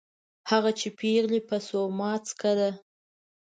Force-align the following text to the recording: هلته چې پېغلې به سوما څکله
هلته 0.49 0.71
چې 0.79 0.87
پېغلې 0.99 1.39
به 1.47 1.57
سوما 1.69 2.11
څکله 2.27 2.69